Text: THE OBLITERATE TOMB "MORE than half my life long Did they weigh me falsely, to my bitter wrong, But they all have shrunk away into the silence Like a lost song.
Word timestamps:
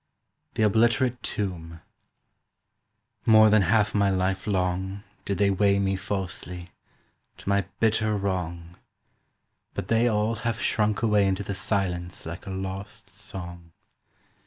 THE 0.55 0.63
OBLITERATE 0.63 1.21
TOMB 1.21 1.79
"MORE 3.27 3.51
than 3.51 3.61
half 3.61 3.93
my 3.93 4.09
life 4.09 4.47
long 4.47 5.03
Did 5.25 5.37
they 5.37 5.51
weigh 5.51 5.77
me 5.77 5.95
falsely, 5.95 6.71
to 7.37 7.47
my 7.47 7.65
bitter 7.79 8.17
wrong, 8.17 8.77
But 9.75 9.89
they 9.89 10.07
all 10.07 10.37
have 10.37 10.59
shrunk 10.59 11.03
away 11.03 11.27
into 11.27 11.43
the 11.43 11.53
silence 11.53 12.25
Like 12.25 12.47
a 12.47 12.49
lost 12.49 13.11
song. 13.11 13.73